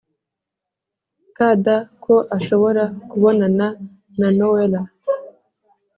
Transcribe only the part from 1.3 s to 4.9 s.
kd ko ashobora kubonana na nowela